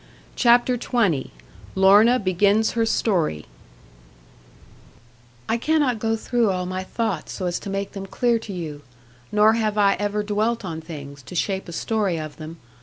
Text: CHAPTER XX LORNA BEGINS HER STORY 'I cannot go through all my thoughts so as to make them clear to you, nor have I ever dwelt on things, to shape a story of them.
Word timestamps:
CHAPTER 0.35 0.79
XX 0.79 1.29
LORNA 1.75 2.17
BEGINS 2.17 2.71
HER 2.71 2.87
STORY 2.87 3.45
'I 5.47 5.57
cannot 5.57 5.99
go 5.99 6.15
through 6.15 6.49
all 6.49 6.65
my 6.65 6.83
thoughts 6.83 7.33
so 7.33 7.45
as 7.45 7.59
to 7.59 7.69
make 7.69 7.91
them 7.91 8.07
clear 8.07 8.39
to 8.39 8.51
you, 8.51 8.81
nor 9.31 9.53
have 9.53 9.77
I 9.77 9.93
ever 9.99 10.23
dwelt 10.23 10.65
on 10.65 10.81
things, 10.81 11.21
to 11.21 11.35
shape 11.35 11.69
a 11.69 11.71
story 11.71 12.17
of 12.19 12.37
them. 12.37 12.57